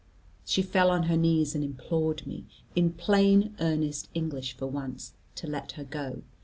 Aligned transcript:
She 0.45 0.63
fell 0.63 0.89
on 0.89 1.03
her 1.03 1.15
knees 1.15 1.53
and 1.53 1.63
implored 1.63 2.25
me, 2.25 2.45
in 2.75 2.93
plain 2.93 3.55
earnest 3.59 4.09
English 4.15 4.53
for 4.57 4.65
once, 4.65 5.13
to 5.35 5.45
let 5.45 5.73
her 5.73 5.83
go. 5.83 6.23